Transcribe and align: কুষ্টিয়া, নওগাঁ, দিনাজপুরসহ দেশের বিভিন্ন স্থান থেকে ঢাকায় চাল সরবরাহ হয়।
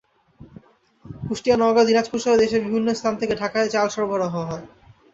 কুষ্টিয়া, 1.21 1.55
নওগাঁ, 1.57 1.85
দিনাজপুরসহ 1.85 2.31
দেশের 2.37 2.61
বিভিন্ন 2.61 2.87
স্থান 2.93 3.13
থেকে 3.17 3.33
ঢাকায় 3.35 3.69
চাল 3.69 3.87
সরবরাহ 3.89 4.33
হয়। 4.49 4.65